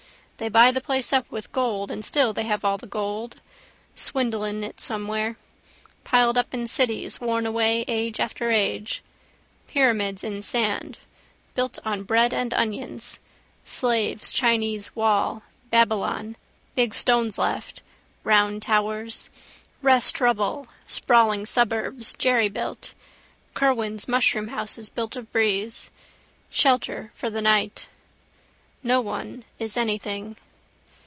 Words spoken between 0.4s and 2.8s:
buy the place up with gold and still they have all